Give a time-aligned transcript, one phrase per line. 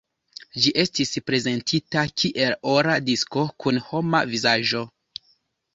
[0.61, 4.85] Ĝi estis prezentita kiel ora disko kun homa vizaĝo.